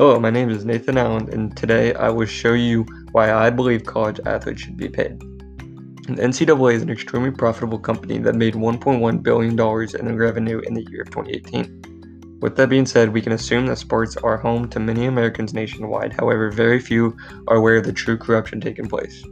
Hello, 0.00 0.18
my 0.18 0.30
name 0.30 0.48
is 0.48 0.64
Nathan 0.64 0.96
Allen, 0.96 1.28
and 1.30 1.54
today 1.54 1.92
I 1.92 2.08
will 2.08 2.24
show 2.24 2.54
you 2.54 2.86
why 3.12 3.34
I 3.34 3.50
believe 3.50 3.84
college 3.84 4.18
athletes 4.24 4.62
should 4.62 4.78
be 4.78 4.88
paid. 4.88 5.20
The 5.20 6.22
NCAA 6.22 6.72
is 6.72 6.80
an 6.80 6.88
extremely 6.88 7.30
profitable 7.30 7.78
company 7.78 8.16
that 8.16 8.34
made 8.34 8.54
$1.1 8.54 9.22
billion 9.22 9.60
in 9.60 10.16
revenue 10.16 10.60
in 10.60 10.72
the 10.72 10.86
year 10.90 11.02
of 11.02 11.10
2018. 11.10 12.38
With 12.40 12.56
that 12.56 12.70
being 12.70 12.86
said, 12.86 13.12
we 13.12 13.20
can 13.20 13.32
assume 13.32 13.66
that 13.66 13.76
sports 13.76 14.16
are 14.16 14.38
home 14.38 14.70
to 14.70 14.80
many 14.80 15.04
Americans 15.04 15.52
nationwide, 15.52 16.14
however, 16.14 16.50
very 16.50 16.80
few 16.80 17.14
are 17.48 17.58
aware 17.58 17.76
of 17.76 17.84
the 17.84 17.92
true 17.92 18.16
corruption 18.16 18.58
taking 18.58 18.88
place. 18.88 19.22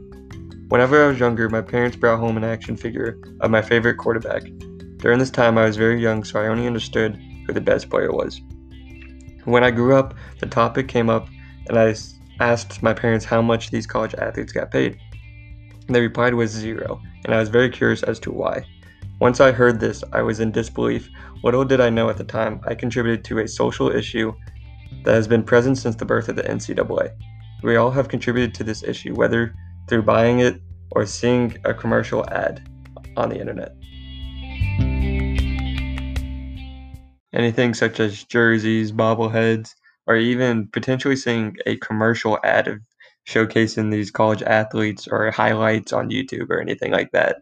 Whenever 0.67 1.03
I 1.03 1.07
was 1.07 1.19
younger, 1.19 1.49
my 1.49 1.61
parents 1.61 1.97
brought 1.97 2.19
home 2.19 2.37
an 2.37 2.43
action 2.43 2.77
figure 2.77 3.19
of 3.41 3.49
my 3.49 3.63
favorite 3.63 3.97
quarterback. 3.97 4.43
During 4.97 5.17
this 5.17 5.31
time, 5.31 5.57
I 5.57 5.65
was 5.65 5.77
very 5.77 5.99
young, 5.99 6.23
so 6.23 6.39
I 6.39 6.45
only 6.45 6.67
understood 6.67 7.19
who 7.47 7.53
the 7.53 7.59
best 7.59 7.89
player 7.89 8.11
was. 8.11 8.39
When 9.49 9.63
I 9.63 9.71
grew 9.71 9.95
up, 9.95 10.13
the 10.39 10.45
topic 10.45 10.87
came 10.87 11.09
up, 11.09 11.27
and 11.67 11.75
I 11.75 11.95
asked 12.39 12.83
my 12.83 12.93
parents 12.93 13.25
how 13.25 13.41
much 13.41 13.71
these 13.71 13.87
college 13.87 14.13
athletes 14.13 14.53
got 14.53 14.69
paid. 14.69 14.99
They 15.87 16.01
replied 16.01 16.35
was 16.35 16.51
zero, 16.51 17.01
and 17.25 17.33
I 17.33 17.39
was 17.39 17.49
very 17.49 17.71
curious 17.71 18.03
as 18.03 18.19
to 18.19 18.31
why. 18.31 18.63
Once 19.19 19.39
I 19.39 19.51
heard 19.51 19.79
this, 19.79 20.03
I 20.13 20.21
was 20.21 20.39
in 20.39 20.51
disbelief. 20.51 21.09
Little 21.43 21.65
did 21.65 21.81
I 21.81 21.89
know 21.89 22.11
at 22.11 22.17
the 22.17 22.23
time, 22.23 22.61
I 22.67 22.75
contributed 22.75 23.25
to 23.25 23.39
a 23.39 23.47
social 23.47 23.89
issue 23.89 24.33
that 25.03 25.15
has 25.15 25.27
been 25.27 25.41
present 25.41 25.79
since 25.79 25.95
the 25.95 26.05
birth 26.05 26.29
of 26.29 26.35
the 26.35 26.43
NCAA. 26.43 27.09
We 27.63 27.75
all 27.75 27.89
have 27.89 28.07
contributed 28.07 28.53
to 28.53 28.63
this 28.63 28.83
issue, 28.83 29.15
whether 29.15 29.55
through 29.87 30.03
buying 30.03 30.41
it 30.41 30.61
or 30.91 31.07
seeing 31.07 31.57
a 31.65 31.73
commercial 31.73 32.23
ad 32.29 32.69
on 33.17 33.29
the 33.29 33.39
internet. 33.39 33.75
Anything 37.33 37.73
such 37.73 37.99
as 37.99 38.23
jerseys, 38.23 38.91
bobbleheads, 38.91 39.75
or 40.07 40.15
even 40.15 40.67
potentially 40.67 41.15
seeing 41.15 41.55
a 41.65 41.77
commercial 41.77 42.39
ad 42.43 42.67
of 42.67 42.79
showcasing 43.27 43.91
these 43.91 44.09
college 44.09 44.41
athletes 44.41 45.07
or 45.07 45.29
highlights 45.31 45.93
on 45.93 46.09
YouTube 46.09 46.49
or 46.49 46.59
anything 46.59 46.91
like 46.91 47.11
that. 47.11 47.37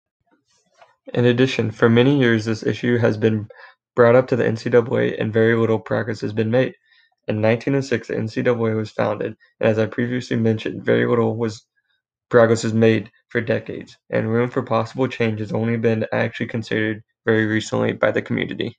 In 1.14 1.26
addition, 1.26 1.72
for 1.72 1.90
many 1.90 2.20
years, 2.20 2.46
this 2.46 2.64
issue 2.64 2.98
has 2.98 3.18
been 3.18 3.48
brought 3.96 4.16
up 4.16 4.28
to 4.28 4.36
the 4.36 4.44
NCAA 4.44 5.20
and 5.20 5.32
very 5.32 5.56
little 5.56 5.80
progress 5.80 6.20
has 6.22 6.34
been 6.34 6.52
made. 6.52 6.76
In 7.30 7.42
1906, 7.42 8.10
the 8.10 8.16
NCAA 8.16 8.76
was 8.76 8.92
founded, 8.92 9.36
and 9.60 9.70
as 9.70 9.80
I 9.80 9.86
previously 9.86 10.36
mentioned, 10.38 10.84
very 10.86 11.06
little 11.06 11.38
was 11.38 11.66
progress 12.30 12.64
was 12.64 12.74
made 12.74 13.12
for 13.30 13.42
decades, 13.42 13.98
and 14.10 14.32
room 14.32 14.50
for 14.50 14.64
possible 14.64 15.08
change 15.08 15.40
has 15.40 15.54
only 15.54 15.78
been 15.78 16.06
actually 16.12 16.48
considered 16.48 17.04
very 17.26 17.46
recently 17.46 17.94
by 17.94 18.12
the 18.12 18.22
community. 18.22 18.78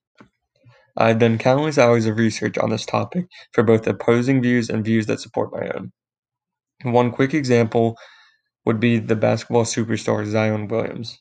I've 0.97 1.19
done 1.19 1.39
countless 1.39 1.79
hours 1.79 2.07
of 2.07 2.19
research 2.19 2.59
on 2.59 2.71
this 2.71 2.87
topic 2.87 3.27
for 3.53 3.63
both 3.63 3.87
opposing 3.87 4.43
views 4.43 4.71
and 4.71 4.85
views 4.85 5.07
that 5.07 5.21
support 5.21 5.53
my 5.53 5.69
own. 5.75 5.93
One 6.85 7.11
quick 7.13 7.35
example 7.35 7.97
would 8.65 8.81
be 8.81 8.99
the 8.99 9.17
basketball 9.17 9.65
superstar 9.65 10.27
Zion 10.27 10.69
Williams. 10.69 11.19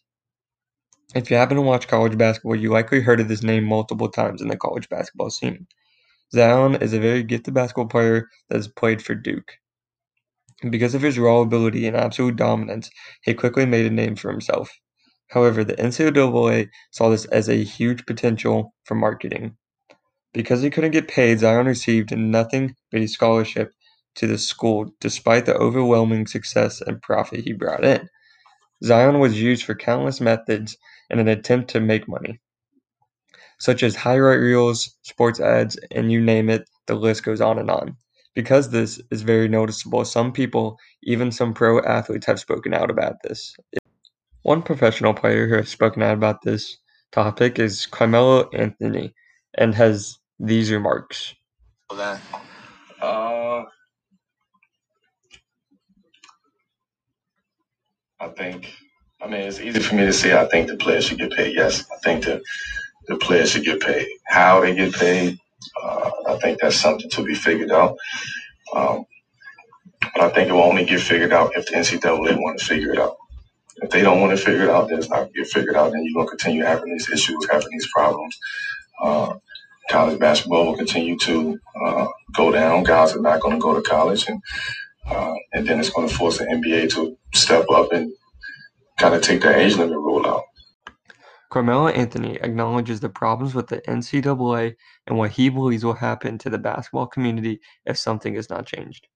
If 1.15 1.31
you 1.31 1.37
happen 1.37 1.57
to 1.57 1.61
watch 1.61 1.87
college 1.87 2.17
basketball, 2.17 2.55
you 2.55 2.69
likely 2.71 3.01
heard 3.01 3.19
of 3.19 3.27
this 3.27 3.43
name 3.43 3.63
multiple 3.63 4.09
times 4.09 4.41
in 4.41 4.47
the 4.49 4.57
college 4.57 4.89
basketball 4.89 5.29
scene. 5.29 5.67
Zion 6.33 6.75
is 6.75 6.93
a 6.93 6.99
very 6.99 7.23
gifted 7.23 7.53
basketball 7.53 7.87
player 7.87 8.29
that 8.49 8.57
has 8.57 8.67
played 8.67 9.01
for 9.01 9.15
Duke. 9.15 9.53
Because 10.69 10.95
of 10.95 11.01
his 11.01 11.17
raw 11.17 11.39
ability 11.39 11.87
and 11.87 11.97
absolute 11.97 12.35
dominance, 12.35 12.89
he 13.23 13.33
quickly 13.33 13.65
made 13.65 13.85
a 13.85 13.89
name 13.89 14.15
for 14.15 14.31
himself. 14.31 14.69
However, 15.29 15.63
the 15.63 15.75
NCAA 15.75 16.69
saw 16.91 17.09
this 17.09 17.25
as 17.25 17.49
a 17.49 17.63
huge 17.63 18.05
potential 18.05 18.73
for 18.85 18.95
marketing. 18.95 19.57
Because 20.33 20.61
he 20.61 20.69
couldn't 20.69 20.91
get 20.91 21.07
paid, 21.07 21.39
Zion 21.39 21.65
received 21.65 22.15
nothing 22.15 22.75
but 22.91 23.01
a 23.01 23.07
scholarship 23.07 23.73
to 24.15 24.27
the 24.27 24.37
school 24.37 24.91
despite 24.99 25.45
the 25.45 25.55
overwhelming 25.55 26.27
success 26.27 26.81
and 26.81 27.01
profit 27.01 27.41
he 27.41 27.53
brought 27.53 27.83
in. 27.83 28.09
Zion 28.83 29.19
was 29.19 29.41
used 29.41 29.63
for 29.63 29.75
countless 29.75 30.21
methods 30.21 30.77
in 31.09 31.19
an 31.19 31.27
attempt 31.27 31.71
to 31.71 31.79
make 31.79 32.07
money, 32.07 32.39
such 33.59 33.81
as 33.83 33.95
highlight 33.95 34.39
reels, 34.39 34.95
sports 35.01 35.39
ads, 35.39 35.77
and 35.91 36.11
you 36.11 36.21
name 36.21 36.49
it, 36.49 36.69
the 36.85 36.95
list 36.95 37.23
goes 37.23 37.41
on 37.41 37.57
and 37.57 37.71
on. 37.71 37.97
Because 38.35 38.69
this 38.69 39.01
is 39.09 39.23
very 39.23 39.47
noticeable, 39.47 40.05
some 40.05 40.31
people, 40.31 40.77
even 41.01 41.31
some 41.31 41.53
pro 41.53 41.81
athletes, 41.81 42.27
have 42.27 42.39
spoken 42.39 42.73
out 42.73 42.91
about 42.91 43.15
this. 43.23 43.55
One 44.47 44.61
professional 44.61 45.13
player 45.13 45.45
who 45.45 45.55
has 45.55 45.67
spoken 45.67 46.01
out 46.01 46.13
about 46.13 46.41
this 46.41 46.77
topic 47.11 47.59
is 47.59 47.85
Carmelo 47.85 48.49
Anthony 48.51 49.13
and 49.55 49.75
has 49.75 50.19
these 50.39 50.71
remarks. 50.71 51.35
Uh, 53.01 53.65
I 58.21 58.27
think, 58.37 58.73
I 59.21 59.27
mean, 59.27 59.41
it's 59.41 59.59
easy 59.59 59.81
for 59.81 59.95
me 59.95 60.05
to 60.05 60.13
say 60.13 60.39
I 60.39 60.45
think 60.45 60.69
the 60.69 60.77
players 60.77 61.07
should 61.07 61.17
get 61.17 61.33
paid. 61.33 61.53
Yes, 61.53 61.83
I 61.91 61.97
think 61.97 62.23
the, 62.23 62.41
the 63.09 63.17
players 63.17 63.51
should 63.51 63.65
get 63.65 63.81
paid. 63.81 64.07
How 64.27 64.61
they 64.61 64.73
get 64.73 64.93
paid, 64.93 65.37
uh, 65.83 66.09
I 66.29 66.37
think 66.37 66.61
that's 66.61 66.77
something 66.77 67.09
to 67.09 67.21
be 67.21 67.35
figured 67.35 67.71
out. 67.71 67.97
Um, 68.73 69.03
but 69.99 70.21
I 70.21 70.29
think 70.29 70.47
it 70.47 70.53
will 70.53 70.61
only 70.61 70.85
get 70.85 71.01
figured 71.01 71.33
out 71.33 71.51
if 71.57 71.65
the 71.65 71.73
NCAA 71.73 72.41
want 72.41 72.59
to 72.59 72.65
figure 72.65 72.93
it 72.93 72.99
out. 72.99 73.17
If 73.81 73.91
they 73.91 74.01
don't 74.01 74.21
want 74.21 74.37
to 74.37 74.43
figure 74.43 74.63
it 74.63 74.69
out, 74.69 74.89
then 74.89 74.99
it's 74.99 75.09
not 75.09 75.17
going 75.17 75.33
to 75.33 75.39
get 75.39 75.47
figured 75.47 75.75
out. 75.75 75.91
Then 75.91 76.03
you're 76.03 76.13
going 76.13 76.27
to 76.27 76.31
continue 76.31 76.63
having 76.63 76.91
these 76.91 77.09
issues, 77.09 77.47
having 77.49 77.69
these 77.71 77.87
problems. 77.93 78.37
Uh, 79.03 79.35
college 79.89 80.19
basketball 80.19 80.65
will 80.65 80.77
continue 80.77 81.17
to 81.19 81.59
uh, 81.85 82.07
go 82.35 82.51
down. 82.51 82.83
Guys 82.83 83.15
are 83.15 83.21
not 83.21 83.39
going 83.39 83.55
to 83.55 83.61
go 83.61 83.75
to 83.75 83.81
college, 83.81 84.27
and 84.27 84.41
uh, 85.07 85.33
and 85.53 85.67
then 85.67 85.79
it's 85.79 85.89
going 85.89 86.07
to 86.07 86.13
force 86.13 86.37
the 86.37 86.45
NBA 86.45 86.91
to 86.93 87.17
step 87.33 87.65
up 87.69 87.91
and 87.93 88.11
kind 88.97 89.13
of 89.13 89.21
take 89.21 89.41
that 89.41 89.57
age 89.57 89.75
limit 89.77 89.97
rule 89.97 90.25
out. 90.25 90.43
Carmelo 91.49 91.87
Anthony 91.87 92.35
acknowledges 92.41 92.99
the 92.99 93.09
problems 93.09 93.55
with 93.55 93.67
the 93.67 93.81
NCAA 93.81 94.75
and 95.05 95.17
what 95.17 95.31
he 95.31 95.47
believes 95.47 95.85
will 95.85 95.93
happen 95.93 96.37
to 96.39 96.49
the 96.49 96.57
basketball 96.57 97.07
community 97.07 97.61
if 97.85 97.97
something 97.97 98.35
is 98.35 98.49
not 98.49 98.65
changed. 98.65 99.07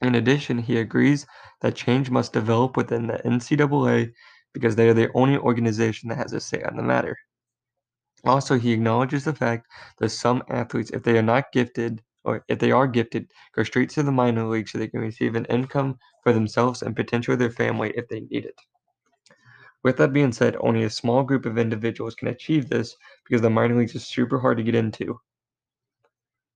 In 0.00 0.14
addition, 0.14 0.56
he 0.56 0.78
agrees 0.78 1.26
that 1.60 1.74
change 1.74 2.08
must 2.10 2.32
develop 2.32 2.78
within 2.78 3.08
the 3.08 3.20
NCAA 3.26 4.14
because 4.54 4.74
they 4.74 4.88
are 4.88 4.94
the 4.94 5.12
only 5.12 5.36
organization 5.36 6.08
that 6.08 6.16
has 6.16 6.32
a 6.32 6.40
say 6.40 6.62
on 6.62 6.76
the 6.78 6.82
matter. 6.82 7.18
Also, 8.24 8.58
he 8.58 8.72
acknowledges 8.72 9.24
the 9.24 9.34
fact 9.34 9.66
that 9.96 10.10
some 10.10 10.42
athletes, 10.50 10.90
if 10.90 11.02
they 11.02 11.16
are 11.16 11.22
not 11.22 11.50
gifted, 11.50 12.02
or 12.24 12.44
if 12.46 12.58
they 12.58 12.70
are 12.70 12.86
gifted, 12.86 13.32
go 13.54 13.62
straight 13.62 13.88
to 13.88 14.02
the 14.02 14.12
minor 14.12 14.44
league 14.44 14.68
so 14.68 14.76
they 14.76 14.88
can 14.88 15.00
receive 15.00 15.34
an 15.34 15.46
income 15.46 15.98
for 16.22 16.34
themselves 16.34 16.82
and 16.82 16.94
potentially 16.94 17.38
their 17.38 17.50
family 17.50 17.92
if 17.96 18.06
they 18.08 18.20
need 18.20 18.44
it. 18.44 18.60
With 19.82 19.96
that 19.96 20.12
being 20.12 20.32
said, 20.32 20.54
only 20.60 20.82
a 20.82 20.90
small 20.90 21.22
group 21.22 21.46
of 21.46 21.56
individuals 21.56 22.14
can 22.14 22.28
achieve 22.28 22.68
this 22.68 22.94
because 23.24 23.40
the 23.40 23.48
minor 23.48 23.74
leagues 23.76 23.94
is 23.94 24.06
super 24.06 24.38
hard 24.38 24.58
to 24.58 24.62
get 24.62 24.74
into. 24.74 25.18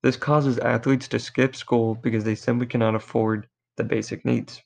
This 0.03 0.17
causes 0.17 0.59
athletes 0.59 1.09
to 1.09 1.19
skip 1.19 1.57
school 1.57 1.95
because 1.95 2.25
they 2.25 2.35
simply 2.35 2.67
cannot 2.67 2.95
afford 2.95 3.49
the 3.77 3.85
basic 3.85 4.25
needs. 4.25 4.63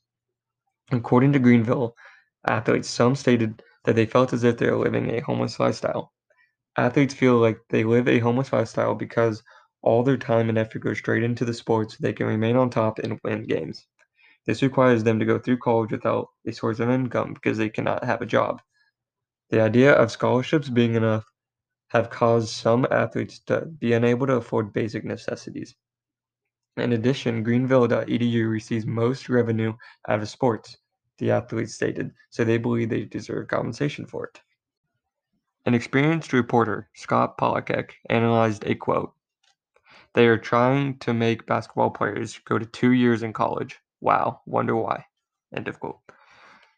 According 0.92 1.32
to 1.32 1.38
Greenville 1.38 1.96
athletes, 2.46 2.88
some 2.88 3.14
stated 3.14 3.62
that 3.84 3.96
they 3.96 4.06
felt 4.06 4.32
as 4.32 4.44
if 4.44 4.58
they 4.58 4.70
were 4.70 4.78
living 4.78 5.10
a 5.10 5.20
homeless 5.20 5.60
lifestyle. 5.60 6.12
Athletes 6.76 7.14
feel 7.14 7.36
like 7.36 7.60
they 7.70 7.84
live 7.84 8.08
a 8.08 8.18
homeless 8.20 8.52
lifestyle 8.52 8.94
because 8.94 9.42
all 9.82 10.02
their 10.02 10.16
time 10.16 10.48
and 10.48 10.58
effort 10.58 10.80
goes 10.80 10.98
straight 10.98 11.22
into 11.22 11.44
the 11.44 11.54
sport 11.54 11.90
so 11.90 11.98
they 12.00 12.12
can 12.12 12.26
remain 12.26 12.56
on 12.56 12.70
top 12.70 12.98
and 12.98 13.20
win 13.24 13.44
games. 13.44 13.86
This 14.46 14.62
requires 14.62 15.04
them 15.04 15.18
to 15.20 15.26
go 15.26 15.38
through 15.38 15.58
college 15.58 15.92
without 15.92 16.28
a 16.46 16.52
source 16.52 16.80
of 16.80 16.90
income 16.90 17.34
because 17.34 17.58
they 17.58 17.70
cannot 17.70 18.04
have 18.04 18.22
a 18.22 18.26
job. 18.26 18.62
The 19.50 19.60
idea 19.60 19.92
of 19.94 20.10
scholarships 20.10 20.68
being 20.68 20.94
enough 20.94 21.24
have 21.94 22.10
caused 22.10 22.48
some 22.48 22.86
athletes 22.90 23.38
to 23.38 23.60
be 23.66 23.92
unable 23.92 24.26
to 24.26 24.34
afford 24.34 24.72
basic 24.72 25.04
necessities. 25.04 25.76
In 26.76 26.92
addition, 26.92 27.44
Greenville.edu 27.44 28.50
receives 28.50 28.84
most 28.84 29.28
revenue 29.28 29.72
out 30.08 30.20
of 30.20 30.28
sports, 30.28 30.76
the 31.18 31.30
athletes 31.30 31.74
stated, 31.74 32.10
so 32.30 32.42
they 32.42 32.58
believe 32.58 32.88
they 32.88 33.04
deserve 33.04 33.46
compensation 33.46 34.06
for 34.06 34.26
it. 34.26 34.40
An 35.66 35.74
experienced 35.74 36.32
reporter, 36.32 36.90
Scott 36.94 37.38
Polacek, 37.38 37.90
analyzed 38.10 38.64
a 38.66 38.74
quote. 38.74 39.14
They 40.14 40.26
are 40.26 40.36
trying 40.36 40.98
to 40.98 41.14
make 41.14 41.46
basketball 41.46 41.90
players 41.90 42.40
go 42.44 42.58
to 42.58 42.66
two 42.66 42.90
years 42.90 43.22
in 43.22 43.32
college. 43.32 43.78
Wow, 44.00 44.40
wonder 44.46 44.74
why. 44.74 45.04
End 45.56 45.68
of 45.68 45.78
quote. 45.78 46.00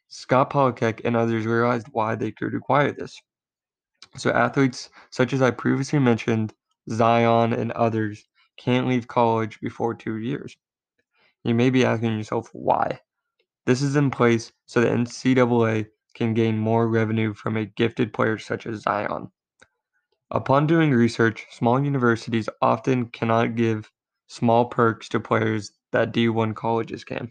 Scott 0.08 0.50
Polacek 0.50 1.00
and 1.04 1.16
others 1.16 1.46
realized 1.46 1.88
why 1.90 2.14
they 2.14 2.32
could 2.32 2.52
require 2.52 2.92
this. 2.92 3.18
So 4.16 4.30
athletes 4.30 4.90
such 5.10 5.32
as 5.32 5.42
I 5.42 5.50
previously 5.50 5.98
mentioned, 5.98 6.54
Zion 6.90 7.52
and 7.52 7.72
others, 7.72 8.26
can't 8.56 8.88
leave 8.88 9.08
college 9.08 9.60
before 9.60 9.94
two 9.94 10.16
years. 10.16 10.56
You 11.44 11.54
may 11.54 11.70
be 11.70 11.84
asking 11.84 12.16
yourself 12.16 12.48
why. 12.52 13.00
This 13.66 13.82
is 13.82 13.96
in 13.96 14.10
place 14.10 14.52
so 14.66 14.80
the 14.80 14.88
NCAA 14.88 15.86
can 16.14 16.34
gain 16.34 16.58
more 16.58 16.88
revenue 16.88 17.34
from 17.34 17.56
a 17.56 17.66
gifted 17.66 18.12
player 18.12 18.38
such 18.38 18.66
as 18.66 18.82
Zion. 18.82 19.30
Upon 20.30 20.66
doing 20.66 20.90
research, 20.90 21.46
small 21.50 21.82
universities 21.82 22.48
often 22.60 23.06
cannot 23.10 23.54
give 23.54 23.90
small 24.26 24.64
perks 24.64 25.08
to 25.10 25.20
players 25.20 25.72
that 25.92 26.12
D1 26.12 26.54
colleges 26.54 27.04
can. 27.04 27.30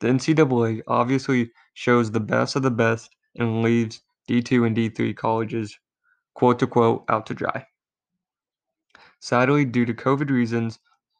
The 0.00 0.08
NCAA 0.08 0.82
obviously 0.86 1.50
shows 1.74 2.10
the 2.10 2.20
best 2.20 2.56
of 2.56 2.62
the 2.62 2.70
best 2.70 3.14
and 3.36 3.62
leaves 3.62 4.00
D2 4.30 4.64
and 4.64 4.76
D3 4.76 5.16
colleges, 5.16 5.76
quote 6.34 6.60
to 6.60 6.66
quote, 6.68 7.04
out 7.08 7.26
to 7.26 7.34
dry. 7.34 7.66
Sadly, 9.18 9.64
due 9.64 9.84
to 9.84 9.92
COVID 9.92 10.30
reasons, 10.30 10.78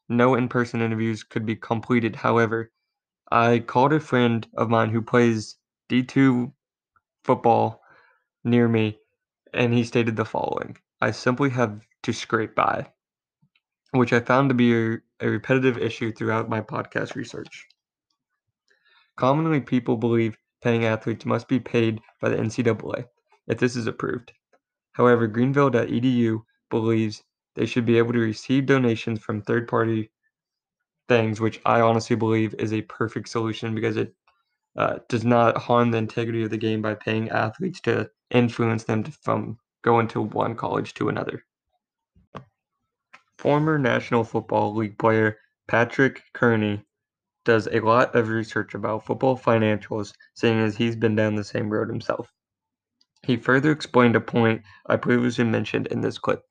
no 0.09 0.37
in 0.37 0.49
person 0.49 0.81
interviews 0.81 1.25
could 1.25 1.45
be 1.45 1.57
completed. 1.57 2.15
However, 2.15 2.71
I 3.33 3.59
called 3.59 3.93
a 3.93 3.99
friend 3.99 4.47
of 4.57 4.71
mine 4.71 4.91
who 4.91 5.03
plays 5.03 5.57
D2 5.89 6.53
football 7.25 7.83
near 8.45 8.69
me, 8.69 9.01
and 9.53 9.75
he 9.75 9.83
stated 9.83 10.15
the 10.15 10.25
following 10.25 10.77
I 11.01 11.11
simply 11.11 11.51
have 11.51 11.81
to 12.05 12.13
scrape 12.13 12.55
by, 12.55 12.93
which 13.91 14.13
I 14.13 14.21
found 14.21 14.51
to 14.51 14.55
be 14.55 14.73
a, 14.73 14.99
a 15.19 15.29
repetitive 15.29 15.79
issue 15.79 16.13
throughout 16.13 16.49
my 16.49 16.61
podcast 16.61 17.17
research. 17.17 17.67
Commonly, 19.17 19.61
people 19.61 19.97
believe 19.97 20.37
paying 20.62 20.85
athletes 20.85 21.25
must 21.25 21.49
be 21.49 21.61
paid 21.61 22.01
by 22.21 22.29
the 22.29 22.37
NCAA 22.37 23.07
if 23.47 23.59
this 23.59 23.77
is 23.77 23.87
approved. 23.87 24.33
However, 24.93 25.27
Greenville.edu 25.27 26.43
believes 26.71 27.23
they 27.55 27.67
should 27.67 27.87
be 27.87 27.99
able 27.99 28.12
to 28.12 28.19
receive 28.19 28.67
donations 28.67 29.21
from 29.21 29.43
third 29.43 29.69
party 29.69 30.11
things, 31.09 31.41
which 31.41 31.61
I 31.65 31.81
honestly 31.81 32.17
believe 32.17 32.55
is 32.59 32.73
a 32.73 32.83
perfect 32.83 33.29
solution 33.29 33.75
because 33.75 33.97
it 33.97 34.15
uh, 34.77 34.99
does 35.09 35.25
not 35.25 35.57
harm 35.57 35.91
the 35.91 35.99
integrity 35.99 36.45
of 36.45 36.51
the 36.51 36.57
game 36.57 36.81
by 36.81 36.95
paying 36.95 37.29
athletes 37.31 37.81
to 37.81 38.09
influence 38.31 38.85
them 38.85 39.03
to, 39.03 39.11
from 39.11 39.59
going 39.83 40.06
to 40.09 40.21
one 40.21 40.55
college 40.55 40.95
to 40.95 41.09
another. 41.09 41.45
Former 43.39 43.79
National 43.79 44.23
Football 44.23 44.77
League 44.77 44.99
player 44.99 45.39
Patrick 45.67 46.23
Kerney 46.35 46.85
does 47.45 47.69
a 47.69 47.81
lot 47.81 48.15
of 48.15 48.29
research 48.29 48.75
about 48.75 49.05
football 49.05 49.37
financials, 49.39 50.13
seeing 50.35 50.61
as 50.61 50.77
he's 50.77 50.97
been 50.97 51.17
down 51.17 51.35
the 51.35 51.45
same 51.45 51.71
road 51.71 51.89
himself. 51.89 52.31
He 53.23 53.37
further 53.37 53.71
explained 53.71 54.17
a 54.17 54.21
point 54.21 54.63
I 54.87 54.97
previously 54.97 55.45
mentioned 55.45 55.87
in 55.89 56.01
this 56.01 56.19
clip. 56.19 56.43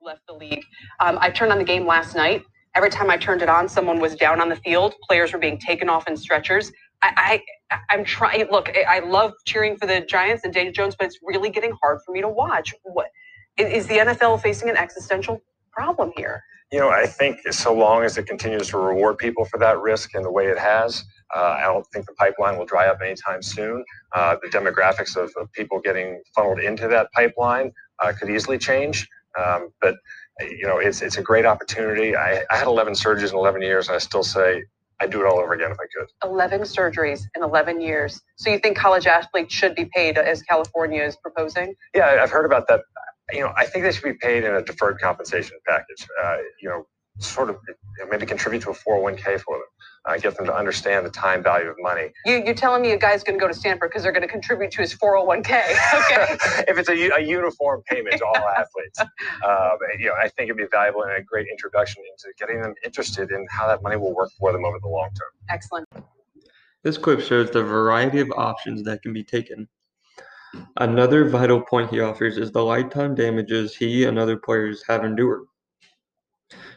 Left 0.00 0.22
the 0.26 0.34
league. 0.34 0.64
Um, 1.00 1.18
I 1.20 1.30
turned 1.30 1.52
on 1.52 1.58
the 1.58 1.64
game 1.64 1.86
last 1.86 2.16
night. 2.16 2.44
Every 2.74 2.90
time 2.90 3.10
I 3.10 3.16
turned 3.16 3.42
it 3.42 3.48
on, 3.48 3.68
someone 3.68 4.00
was 4.00 4.14
down 4.16 4.40
on 4.40 4.48
the 4.48 4.56
field. 4.56 4.94
Players 5.08 5.32
were 5.32 5.38
being 5.38 5.58
taken 5.58 5.88
off 5.88 6.06
in 6.08 6.16
stretchers. 6.16 6.72
I, 7.02 7.42
I 7.70 7.78
I'm 7.90 8.04
trying. 8.04 8.48
Look, 8.50 8.70
I 8.88 9.00
love 9.00 9.32
cheering 9.46 9.76
for 9.76 9.86
the 9.86 10.00
Giants 10.02 10.44
and 10.44 10.52
Daniel 10.52 10.72
Jones, 10.72 10.94
but 10.96 11.06
it's 11.06 11.18
really 11.22 11.50
getting 11.50 11.72
hard 11.82 12.00
for 12.04 12.12
me 12.12 12.20
to 12.20 12.28
watch. 12.28 12.74
What 12.82 13.08
is 13.56 13.86
the 13.86 13.98
NFL 13.98 14.42
facing 14.42 14.68
an 14.68 14.76
existential 14.76 15.42
problem 15.72 16.12
here? 16.16 16.42
You 16.72 16.80
know, 16.80 16.90
I 16.90 17.06
think 17.06 17.40
so 17.52 17.72
long 17.72 18.02
as 18.02 18.18
it 18.18 18.26
continues 18.26 18.68
to 18.68 18.78
reward 18.78 19.18
people 19.18 19.44
for 19.44 19.58
that 19.58 19.78
risk 19.80 20.14
in 20.14 20.22
the 20.22 20.30
way 20.30 20.46
it 20.46 20.58
has, 20.58 21.04
uh, 21.34 21.56
I 21.58 21.62
don't 21.62 21.86
think 21.92 22.06
the 22.06 22.14
pipeline 22.14 22.58
will 22.58 22.66
dry 22.66 22.88
up 22.88 22.98
anytime 23.02 23.42
soon. 23.42 23.84
Uh, 24.12 24.36
the 24.42 24.48
demographics 24.48 25.16
of, 25.16 25.32
of, 25.36 25.50
people 25.52 25.80
getting 25.80 26.22
funneled 26.34 26.60
into 26.60 26.88
that 26.88 27.10
pipeline 27.12 27.72
uh, 28.00 28.12
could 28.18 28.30
easily 28.30 28.58
change. 28.58 29.08
Um, 29.38 29.70
but 29.80 29.96
you 30.40 30.66
know, 30.66 30.78
it's 30.78 31.02
it's 31.02 31.16
a 31.16 31.22
great 31.22 31.44
opportunity. 31.44 32.16
I, 32.16 32.44
I 32.50 32.56
had 32.56 32.66
11 32.66 32.94
surgeries 32.94 33.30
in 33.30 33.36
11 33.36 33.62
years, 33.62 33.88
and 33.88 33.96
I 33.96 33.98
still 33.98 34.22
say 34.22 34.64
I'd 35.00 35.10
do 35.10 35.20
it 35.20 35.26
all 35.26 35.38
over 35.38 35.52
again 35.52 35.70
if 35.70 35.78
I 35.78 35.86
could. 35.94 36.08
11 36.24 36.62
surgeries 36.62 37.22
in 37.34 37.42
11 37.42 37.80
years. 37.80 38.22
So 38.36 38.50
you 38.50 38.58
think 38.58 38.76
college 38.76 39.06
athletes 39.06 39.54
should 39.54 39.74
be 39.74 39.86
paid 39.86 40.18
as 40.18 40.42
California 40.42 41.02
is 41.02 41.16
proposing? 41.16 41.74
Yeah, 41.94 42.18
I've 42.22 42.30
heard 42.30 42.46
about 42.46 42.66
that 42.68 42.82
you 43.32 43.40
know, 43.40 43.52
I 43.56 43.66
think 43.66 43.84
they 43.84 43.92
should 43.92 44.04
be 44.04 44.14
paid 44.14 44.44
in 44.44 44.54
a 44.54 44.62
deferred 44.62 45.00
compensation 45.00 45.56
package. 45.66 46.06
Uh, 46.22 46.36
you 46.60 46.68
know, 46.68 46.86
sort 47.18 47.50
of 47.50 47.56
maybe 48.10 48.26
contribute 48.26 48.62
to 48.62 48.70
a 48.70 48.74
401k 48.74 49.40
for 49.40 49.56
them. 49.56 49.66
Uh, 50.04 50.16
get 50.18 50.36
them 50.36 50.46
to 50.46 50.54
understand 50.54 51.04
the 51.04 51.10
time 51.10 51.42
value 51.42 51.68
of 51.68 51.76
money. 51.80 52.10
You, 52.24 52.42
you're 52.44 52.54
telling 52.54 52.82
me 52.82 52.92
a 52.92 52.98
guy's 52.98 53.24
going 53.24 53.38
to 53.38 53.42
go 53.42 53.48
to 53.48 53.54
Stanford 53.54 53.90
because 53.90 54.02
they're 54.02 54.12
going 54.12 54.22
to 54.22 54.28
contribute 54.28 54.70
to 54.72 54.82
his 54.82 54.94
401k. 54.94 55.62
Okay. 55.96 56.36
if 56.68 56.78
it's 56.78 56.88
a, 56.88 57.10
a 57.16 57.20
uniform 57.20 57.82
payment 57.88 58.16
to 58.18 58.26
all 58.26 58.36
athletes, 58.36 59.00
uh, 59.44 59.70
you 59.98 60.06
know, 60.06 60.14
I 60.14 60.28
think 60.28 60.50
it'd 60.50 60.56
be 60.56 60.66
valuable 60.70 61.02
and 61.02 61.12
a 61.12 61.22
great 61.22 61.46
introduction 61.50 62.02
into 62.08 62.32
getting 62.38 62.60
them 62.60 62.74
interested 62.84 63.30
in 63.30 63.46
how 63.50 63.66
that 63.66 63.82
money 63.82 63.96
will 63.96 64.14
work 64.14 64.30
for 64.38 64.52
them 64.52 64.64
over 64.64 64.78
the 64.80 64.88
long 64.88 65.08
term. 65.08 65.28
Excellent. 65.48 65.88
This 66.82 66.98
clip 66.98 67.20
shows 67.20 67.50
the 67.50 67.62
variety 67.62 68.20
of 68.20 68.30
options 68.36 68.84
that 68.84 69.02
can 69.02 69.12
be 69.12 69.24
taken 69.24 69.68
Another 70.78 71.28
vital 71.28 71.60
point 71.60 71.90
he 71.90 72.00
offers 72.00 72.38
is 72.38 72.52
the 72.52 72.62
lifetime 72.62 73.14
damages 73.14 73.74
he 73.74 74.04
and 74.04 74.18
other 74.18 74.36
players 74.36 74.82
have 74.86 75.04
endured. 75.04 75.46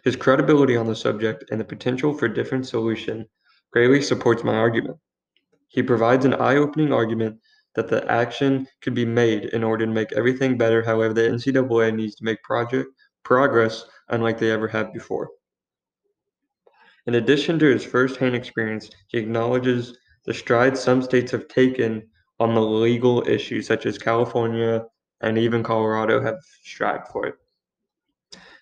His 0.04 0.16
credibility 0.16 0.76
on 0.76 0.88
the 0.88 0.96
subject 0.96 1.46
and 1.52 1.60
the 1.60 1.66
potential 1.66 2.14
for 2.14 2.28
different 2.28 2.68
solution 2.68 3.28
greatly 3.72 4.02
supports 4.02 4.44
my 4.44 4.56
argument. 4.56 4.98
He 5.68 5.84
provides 5.84 6.26
an 6.26 6.34
eye-opening 6.34 6.92
argument 6.92 7.40
that 7.76 7.88
the 7.88 8.10
action 8.10 8.68
could 8.82 8.96
be 8.96 9.06
made 9.06 9.46
in 9.46 9.64
order 9.64 9.86
to 9.86 9.92
make 9.92 10.12
everything 10.14 10.58
better. 10.58 10.82
However, 10.82 11.14
the 11.14 11.22
NCAA 11.22 11.96
needs 11.96 12.16
to 12.16 12.26
make 12.26 12.42
project 12.44 12.90
progress 13.24 13.86
unlike 14.10 14.40
they 14.40 14.52
ever 14.52 14.68
have 14.68 14.92
before. 14.92 15.30
In 17.06 17.16
addition 17.16 17.60
to 17.60 17.72
his 17.72 17.86
first-hand 17.86 18.36
experience, 18.36 18.90
he 19.08 19.18
acknowledges 19.18 19.98
the 20.26 20.34
strides 20.34 20.80
some 20.80 21.02
states 21.02 21.32
have 21.32 21.48
taken 21.48 22.09
on 22.40 22.56
the 22.56 22.62
legal 22.62 23.28
issues 23.28 23.68
such 23.68 23.86
as 23.86 23.98
California 23.98 24.86
and 25.22 25.38
even 25.38 25.64
Colorado 25.64 26.22
have 26.22 26.38
strived 26.64 27.08
for 27.10 27.26
it. 27.26 27.36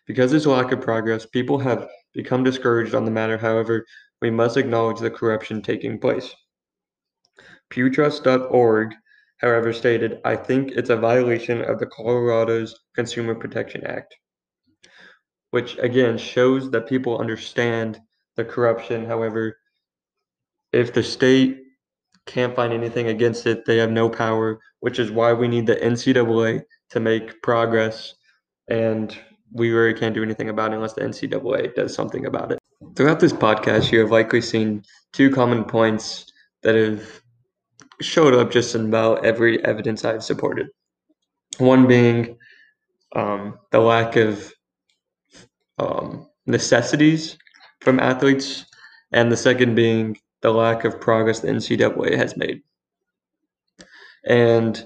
Because 0.06 0.34
a 0.34 0.50
lack 0.50 0.72
of 0.72 0.82
progress, 0.82 1.26
people 1.26 1.60
have 1.60 1.88
become 2.14 2.44
discouraged 2.44 2.96
on 2.96 3.06
the 3.06 3.12
matter. 3.12 3.38
However, 3.38 3.86
we 4.22 4.32
must 4.32 4.58
acknowledge 4.58 5.00
the 5.00 5.12
corruption 5.12 5.62
taking 5.62 6.00
place. 6.00 6.34
PewTrust.org, 7.70 8.96
however, 9.38 9.74
stated, 9.74 10.20
I 10.24 10.36
think 10.36 10.72
it's 10.72 10.90
a 10.90 10.96
violation 10.96 11.62
of 11.62 11.80
the 11.80 11.86
Colorado's 11.86 12.80
Consumer 12.96 13.36
Protection 13.36 13.86
Act, 13.86 14.16
which 15.52 15.78
again 15.78 16.18
shows 16.18 16.72
that 16.72 16.88
people 16.88 17.20
understand 17.20 18.00
the 18.38 18.46
corruption. 18.46 19.06
However, 19.06 19.58
if 20.72 20.94
the 20.94 21.04
state 21.04 21.64
can't 22.28 22.56
find 22.56 22.74
anything 22.74 23.08
against 23.08 23.48
it. 23.48 23.66
They 23.66 23.78
have 23.78 23.90
no 23.90 24.10
power, 24.10 24.60
which 24.82 25.00
is 25.00 25.10
why 25.10 25.34
we 25.34 25.48
need 25.48 25.66
the 25.66 25.78
NCAA 25.78 26.62
to 26.92 27.00
make 27.00 27.42
progress. 27.42 28.14
And 28.68 29.18
we 29.52 29.72
really 29.72 29.98
can't 29.98 30.14
do 30.14 30.22
anything 30.22 30.50
about 30.50 30.72
it 30.72 30.76
unless 30.76 30.94
the 30.94 31.02
NCAA 31.02 31.74
does 31.74 31.94
something 31.96 32.26
about 32.26 32.52
it. 32.52 32.60
Throughout 32.96 33.20
this 33.20 33.34
podcast, 33.34 33.92
you 33.92 34.00
have 34.00 34.12
likely 34.12 34.42
seen 34.42 34.84
two 35.14 35.32
common 35.32 35.64
points 35.64 36.32
that 36.64 36.76
have 36.76 37.22
showed 38.02 38.36
up 38.36 38.52
just 38.52 38.76
in 38.76 38.88
about 38.88 39.26
every 39.26 39.64
evidence 39.66 40.06
I've 40.06 40.24
supported. 40.24 40.68
One 41.58 41.88
being 41.88 42.38
um, 43.16 43.58
the 43.72 43.80
lack 43.80 44.16
of 44.16 44.54
um, 45.80 46.28
necessities 46.46 47.38
from 47.82 48.00
athletes, 48.00 48.66
and 49.12 49.32
the 49.32 49.38
second 49.38 49.76
being 49.76 50.18
the 50.42 50.52
lack 50.52 50.86
of 50.86 51.00
progress 51.00 51.40
the 51.40 51.48
NCAA 51.50 52.16
has 52.16 52.38
made. 52.38 52.62
And 54.26 54.86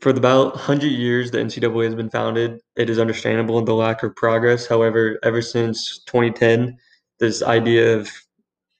for 0.00 0.10
about 0.10 0.54
100 0.54 0.86
years 0.88 1.30
the 1.30 1.38
NCAA 1.38 1.84
has 1.84 1.94
been 1.94 2.10
founded, 2.10 2.60
it 2.76 2.90
is 2.90 2.98
understandable 2.98 3.62
the 3.62 3.74
lack 3.74 4.02
of 4.02 4.14
progress. 4.16 4.66
However, 4.66 5.18
ever 5.22 5.42
since 5.42 6.00
2010, 6.06 6.76
this 7.18 7.42
idea 7.42 7.96
of 7.96 8.10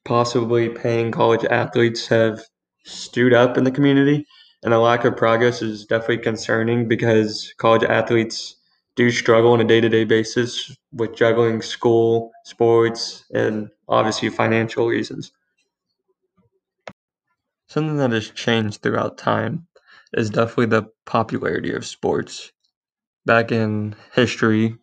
possibly 0.05 0.69
paying 0.69 1.11
college 1.11 1.45
athletes 1.45 2.07
have 2.07 2.41
stewed 2.85 3.35
up 3.35 3.59
in 3.59 3.65
the 3.65 3.71
community. 3.71 4.27
And 4.63 4.73
the 4.73 4.79
lack 4.79 5.05
of 5.05 5.17
progress 5.17 5.63
is 5.63 5.85
definitely 5.85 6.19
concerning 6.19 6.89
because 6.89 7.53
college 7.59 7.85
athletes 7.85 8.57
do 8.97 9.11
struggle 9.11 9.53
on 9.53 9.61
a 9.61 9.65
day 9.65 9.81
to 9.81 9.89
day 9.89 10.05
basis 10.05 10.75
with 10.93 11.15
juggling 11.15 11.61
school, 11.61 12.33
sports, 12.45 13.25
and 13.33 13.69
obviously 13.89 14.31
financial 14.31 14.89
reasons. 14.89 15.33
Something 17.69 17.97
that 17.99 18.13
has 18.13 18.31
changed 18.31 18.83
throughout 18.83 19.19
time 19.19 19.69
is 20.15 20.31
definitely 20.31 20.67
the 20.67 20.89
popularity 21.05 21.73
of 21.73 21.87
sports. 21.87 22.51
Back 23.27 23.53
in 23.53 23.97
history, 24.15 24.79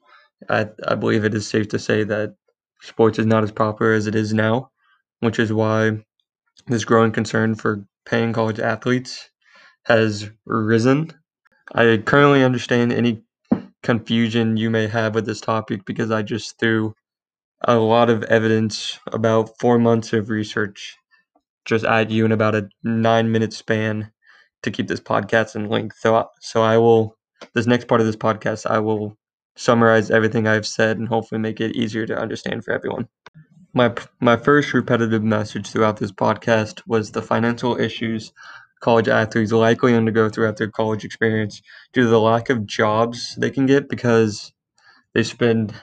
I, 0.50 0.70
I 0.88 0.96
believe 0.96 1.26
it 1.26 1.34
is 1.36 1.48
safe 1.48 1.70
to 1.70 1.80
say 1.80 2.04
that 2.06 2.36
sports 2.82 3.20
is 3.20 3.26
not 3.26 3.44
as 3.44 3.52
popular 3.52 3.94
as 3.94 4.08
it 4.08 4.16
is 4.16 4.34
now, 4.34 4.72
which 5.20 5.40
is 5.40 5.54
why 5.54 6.06
this 6.68 6.86
growing 6.86 7.12
concern 7.12 7.56
for 7.56 7.86
paying 8.06 8.34
college 8.34 8.60
athletes 8.60 9.30
has 9.86 10.30
risen. 10.46 11.12
I 11.74 12.02
currently 12.06 12.44
understand 12.44 12.94
any 12.94 13.24
confusion 13.84 14.58
you 14.58 14.70
may 14.70 14.88
have 14.88 15.16
with 15.16 15.26
this 15.26 15.42
topic 15.42 15.86
because 15.86 16.12
I 16.12 16.24
just 16.24 16.60
threw 16.60 16.96
a 17.68 17.76
lot 17.78 18.10
of 18.10 18.24
evidence 18.24 19.00
about 19.08 19.60
four 19.60 19.80
months 19.80 20.14
of 20.14 20.30
research 20.30 20.98
just 21.66 21.86
at 21.86 22.10
you 22.12 22.26
in 22.26 22.32
about 22.32 22.56
a 22.56 22.70
nine 22.84 23.32
minute 23.32 23.54
span 23.54 24.12
to 24.64 24.72
keep 24.72 24.88
this 24.88 25.00
podcast 25.00 25.56
in 25.56 25.70
length. 25.70 25.98
So, 26.00 26.30
so 26.42 26.62
I 26.64 26.78
will 26.78 27.18
this 27.54 27.68
next 27.68 27.88
part 27.88 28.02
of 28.02 28.08
this 28.08 28.16
podcast 28.16 28.70
I 28.70 28.80
will 28.80 29.18
summarize 29.56 30.12
everything 30.12 30.48
I've 30.48 30.68
said 30.68 30.98
and 30.98 31.08
hopefully 31.08 31.40
make 31.40 31.62
it 31.62 31.76
easier 31.76 32.06
to 32.08 32.18
understand 32.18 32.64
for 32.64 32.74
everyone. 32.74 33.08
My, 33.74 33.94
my 34.20 34.38
first 34.38 34.74
repetitive 34.74 35.24
message 35.24 35.68
throughout 35.70 35.98
this 35.98 36.12
podcast 36.12 36.82
was 36.88 37.12
the 37.12 37.22
financial 37.22 37.80
issues 37.80 38.32
college 38.82 39.08
athletes 39.08 39.54
likely 39.54 39.96
undergo 39.96 40.30
throughout 40.30 40.58
their 40.58 40.70
college 40.70 41.06
experience 41.06 41.62
due 41.94 42.04
to 42.04 42.10
the 42.10 42.20
lack 42.20 42.50
of 42.50 42.66
jobs 42.66 43.34
they 43.38 43.50
can 43.50 43.66
get 43.66 43.88
because 43.88 44.52
they 45.14 45.24
spend 45.24 45.74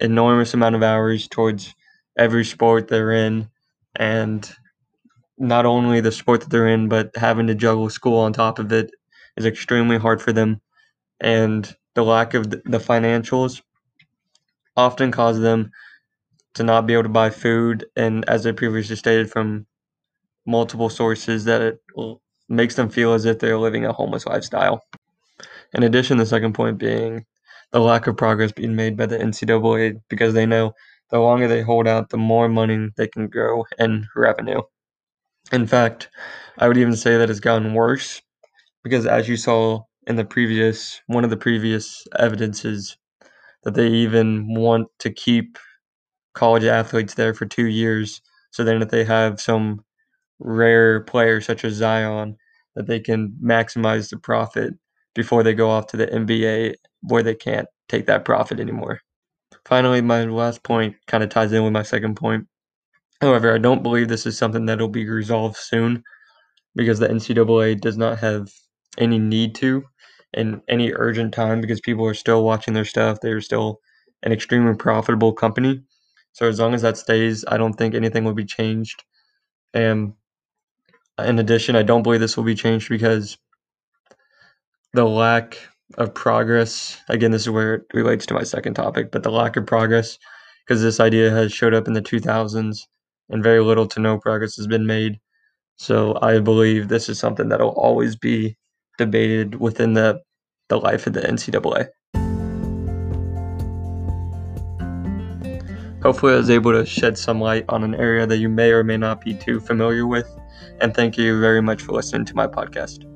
enormous 0.00 0.54
amount 0.54 0.76
of 0.76 0.82
hours 0.82 1.28
towards 1.28 1.74
every 2.18 2.44
sport 2.44 2.88
they're 2.88 3.12
in 3.12 3.48
and 3.96 4.52
not 5.42 5.66
only 5.66 6.00
the 6.00 6.12
sport 6.12 6.42
that 6.42 6.50
they're 6.50 6.68
in 6.68 6.88
but 6.88 7.10
having 7.16 7.48
to 7.48 7.56
juggle 7.56 7.90
school 7.90 8.18
on 8.18 8.32
top 8.32 8.58
of 8.60 8.72
it 8.72 8.90
is 9.36 9.46
extremely 9.46 9.98
hard 9.98 10.22
for 10.22 10.32
them 10.32 10.60
and 11.20 11.76
the 11.94 12.04
lack 12.04 12.34
of 12.34 12.50
the 12.50 12.58
financials 12.78 13.62
often 14.76 15.10
cause 15.10 15.40
them 15.40 15.70
to 16.54 16.62
not 16.62 16.86
be 16.86 16.94
able 16.94 17.04
to 17.04 17.08
buy 17.08 17.30
food 17.30 17.86
and 17.96 18.28
as 18.28 18.46
I 18.46 18.52
previously 18.52 18.96
stated 18.96 19.30
from 19.30 19.66
multiple 20.46 20.90
sources 20.90 21.44
that 21.44 21.62
it 21.62 21.80
makes 22.48 22.76
them 22.76 22.90
feel 22.90 23.14
as 23.14 23.24
if 23.26 23.38
they're 23.38 23.58
living 23.58 23.86
a 23.86 23.92
homeless 23.92 24.26
lifestyle. 24.26 24.82
In 25.74 25.82
addition, 25.82 26.18
the 26.18 26.26
second 26.26 26.54
point 26.54 26.78
being 26.78 27.26
the 27.72 27.80
lack 27.80 28.06
of 28.06 28.16
progress 28.16 28.52
being 28.52 28.76
made 28.76 28.96
by 28.96 29.06
the 29.06 29.20
NCAA 29.20 30.00
because 30.08 30.34
they 30.34 30.46
know 30.46 30.74
the 31.10 31.20
longer 31.20 31.48
they 31.48 31.62
hold 31.62 31.88
out, 31.88 32.10
the 32.10 32.18
more 32.18 32.48
money 32.48 32.90
they 32.96 33.08
can 33.08 33.28
grow 33.28 33.64
in 33.78 34.08
revenue. 34.16 34.62
In 35.52 35.66
fact, 35.66 36.08
I 36.58 36.66
would 36.68 36.78
even 36.78 36.96
say 36.96 37.16
that 37.16 37.30
it's 37.30 37.40
gotten 37.40 37.74
worse 37.74 38.20
because 38.84 39.06
as 39.06 39.28
you 39.28 39.36
saw 39.36 39.82
in 40.06 40.16
the 40.16 40.24
previous 40.24 41.00
one 41.06 41.24
of 41.24 41.30
the 41.30 41.36
previous 41.36 42.04
evidences 42.18 42.96
that 43.64 43.74
they 43.74 43.88
even 43.88 44.54
want 44.54 44.88
to 45.00 45.10
keep 45.12 45.58
college 46.34 46.64
athletes 46.64 47.14
there 47.14 47.34
for 47.34 47.46
two 47.46 47.66
years 47.66 48.22
so 48.52 48.64
then 48.64 48.82
if 48.82 48.90
they 48.90 49.04
have 49.04 49.40
some 49.40 49.84
rare 50.40 51.00
player 51.02 51.40
such 51.40 51.64
as 51.64 51.74
Zion 51.74 52.36
that 52.76 52.86
they 52.86 53.00
can 53.00 53.36
maximize 53.42 54.10
the 54.10 54.18
profit 54.18 54.74
before 55.14 55.42
they 55.42 55.54
go 55.54 55.70
off 55.70 55.88
to 55.88 55.96
the 55.96 56.06
NBA 56.08 56.76
where 57.02 57.22
they 57.22 57.34
can't 57.34 57.68
take 57.88 58.06
that 58.06 58.24
profit 58.24 58.60
anymore. 58.60 59.00
Finally, 59.66 60.02
my 60.02 60.24
last 60.24 60.62
point 60.62 60.96
kind 61.06 61.24
of 61.24 61.30
ties 61.30 61.52
in 61.52 61.64
with 61.64 61.72
my 61.72 61.82
second 61.82 62.16
point. 62.16 62.46
However, 63.22 63.54
I 63.54 63.58
don't 63.58 63.84
believe 63.84 64.08
this 64.08 64.26
is 64.26 64.36
something 64.36 64.66
that 64.66 64.80
will 64.80 64.88
be 64.88 65.08
resolved 65.08 65.56
soon 65.56 66.02
because 66.74 66.98
the 66.98 67.06
NCAA 67.06 67.80
does 67.80 67.96
not 67.96 68.18
have 68.18 68.48
any 68.98 69.20
need 69.20 69.54
to 69.54 69.84
in 70.34 70.60
any 70.68 70.92
urgent 70.92 71.32
time 71.32 71.60
because 71.60 71.80
people 71.80 72.04
are 72.04 72.14
still 72.14 72.42
watching 72.44 72.74
their 72.74 72.84
stuff. 72.84 73.20
They're 73.20 73.40
still 73.40 73.78
an 74.24 74.32
extremely 74.32 74.74
profitable 74.74 75.32
company. 75.32 75.84
So 76.32 76.48
as 76.48 76.58
long 76.58 76.74
as 76.74 76.82
that 76.82 76.96
stays, 76.96 77.44
I 77.46 77.58
don't 77.58 77.74
think 77.74 77.94
anything 77.94 78.24
will 78.24 78.34
be 78.34 78.44
changed. 78.44 79.04
And 79.72 80.14
in 81.24 81.38
addition, 81.38 81.76
I 81.76 81.84
don't 81.84 82.02
believe 82.02 82.18
this 82.18 82.36
will 82.36 82.42
be 82.42 82.56
changed 82.56 82.88
because 82.88 83.38
the 84.94 85.04
lack 85.04 85.58
of 85.96 86.12
progress, 86.12 86.98
again, 87.08 87.30
this 87.30 87.42
is 87.42 87.50
where 87.50 87.74
it 87.74 87.82
relates 87.94 88.26
to 88.26 88.34
my 88.34 88.42
second 88.42 88.74
topic, 88.74 89.12
but 89.12 89.22
the 89.22 89.30
lack 89.30 89.56
of 89.56 89.64
progress, 89.64 90.18
because 90.66 90.82
this 90.82 90.98
idea 90.98 91.30
has 91.30 91.52
showed 91.52 91.72
up 91.72 91.86
in 91.86 91.92
the 91.92 92.02
2000s 92.02 92.80
and 93.32 93.42
very 93.42 93.60
little 93.60 93.86
to 93.88 94.00
no 94.00 94.18
progress 94.18 94.56
has 94.56 94.66
been 94.66 94.86
made. 94.86 95.18
So 95.76 96.18
I 96.22 96.38
believe 96.38 96.88
this 96.88 97.08
is 97.08 97.18
something 97.18 97.48
that 97.48 97.60
will 97.60 97.70
always 97.70 98.14
be 98.14 98.56
debated 98.98 99.58
within 99.58 99.94
the, 99.94 100.20
the 100.68 100.78
life 100.78 101.06
of 101.06 101.14
the 101.14 101.22
NCAA. 101.22 101.88
Hopefully, 106.02 106.34
I 106.34 106.36
was 106.36 106.50
able 106.50 106.72
to 106.72 106.84
shed 106.84 107.16
some 107.16 107.40
light 107.40 107.64
on 107.68 107.84
an 107.84 107.94
area 107.94 108.26
that 108.26 108.38
you 108.38 108.48
may 108.48 108.72
or 108.72 108.82
may 108.82 108.96
not 108.96 109.20
be 109.20 109.34
too 109.34 109.60
familiar 109.60 110.06
with. 110.06 110.28
And 110.80 110.94
thank 110.94 111.16
you 111.16 111.40
very 111.40 111.62
much 111.62 111.82
for 111.82 111.92
listening 111.92 112.24
to 112.26 112.34
my 112.34 112.48
podcast. 112.48 113.11